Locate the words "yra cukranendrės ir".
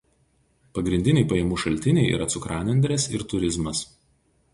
2.13-3.27